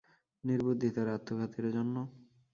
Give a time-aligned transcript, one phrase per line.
[0.43, 2.01] নির্বুদ্ধিতার আত্মঘাতের জন্যে?